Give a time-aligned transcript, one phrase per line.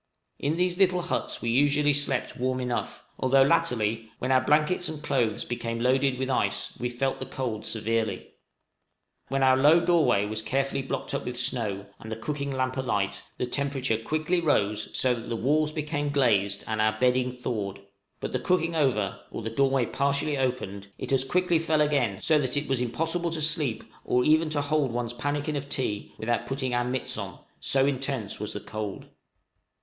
[0.39, 5.03] In these little huts we usually slept warm enough, although latterly, when our blankets and
[5.03, 8.29] clothes became loaded with ice, we felt the cold severely.
[9.27, 13.21] When our low doorway was carefully blocked up with snow, and the cooking lamp alight
[13.37, 17.81] the temperature quickly rose so that the walls became glazed, and our bedding thawed;
[18.19, 22.39] but the cooking over, or the doorway partially opened, it as quickly fell again, so
[22.39, 26.47] that it was impossible to sleep, or even to hold one's pannikin of tea, without
[26.47, 29.07] putting our mitts on, so intense was the cold!